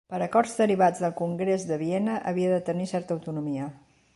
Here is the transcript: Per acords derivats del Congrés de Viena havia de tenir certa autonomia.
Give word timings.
Per 0.11 0.19
acords 0.25 0.53
derivats 0.61 1.03
del 1.03 1.13
Congrés 1.19 1.65
de 1.73 1.79
Viena 1.83 2.15
havia 2.33 2.55
de 2.57 2.65
tenir 2.71 2.91
certa 2.95 3.17
autonomia. 3.19 3.71